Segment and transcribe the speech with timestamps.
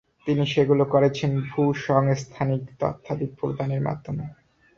[0.27, 4.25] তিনি সেগুলো করেছেন ভূসংস্থানিক তথ্যাদি প্রদানের মাধ্যমে।